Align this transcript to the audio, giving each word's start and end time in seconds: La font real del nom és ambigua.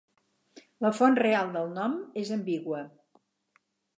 La 0.85 0.89
font 0.99 1.17
real 1.19 1.51
del 1.57 1.69
nom 1.77 1.93
és 2.23 2.33
ambigua. 2.39 2.83